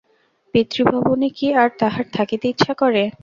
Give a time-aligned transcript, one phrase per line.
[0.53, 3.03] পিতৃভবনে কি আর তাহার থাকিতে ইচ্ছা করে?